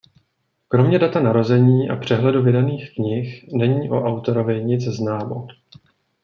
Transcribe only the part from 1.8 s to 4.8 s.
a přehledu vydaných knih není o autorovi